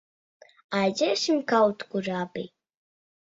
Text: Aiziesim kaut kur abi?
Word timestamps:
Aiziesim 0.79 1.43
kaut 1.51 1.79
kur 1.91 2.07
abi? 2.21 2.45